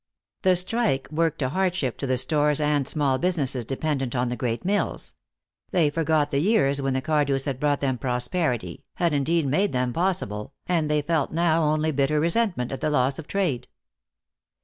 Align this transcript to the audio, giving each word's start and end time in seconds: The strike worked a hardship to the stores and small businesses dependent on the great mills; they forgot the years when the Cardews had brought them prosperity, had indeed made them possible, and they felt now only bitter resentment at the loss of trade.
The 0.41 0.55
strike 0.55 1.07
worked 1.11 1.43
a 1.43 1.49
hardship 1.49 1.95
to 1.99 2.07
the 2.07 2.17
stores 2.17 2.59
and 2.59 2.87
small 2.87 3.19
businesses 3.19 3.65
dependent 3.65 4.15
on 4.15 4.29
the 4.29 4.35
great 4.35 4.65
mills; 4.65 5.13
they 5.69 5.91
forgot 5.91 6.31
the 6.31 6.39
years 6.39 6.81
when 6.81 6.95
the 6.95 7.03
Cardews 7.03 7.45
had 7.45 7.59
brought 7.59 7.81
them 7.81 7.99
prosperity, 7.99 8.83
had 8.95 9.13
indeed 9.13 9.45
made 9.45 9.73
them 9.73 9.93
possible, 9.93 10.53
and 10.65 10.89
they 10.89 11.03
felt 11.03 11.31
now 11.31 11.61
only 11.61 11.91
bitter 11.91 12.19
resentment 12.19 12.71
at 12.71 12.81
the 12.81 12.89
loss 12.89 13.19
of 13.19 13.27
trade. 13.27 13.67